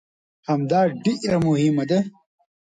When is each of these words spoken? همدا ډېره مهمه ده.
همدا 0.47 0.79
ډېره 1.03 1.37
مهمه 1.47 1.83
ده. 1.89 1.99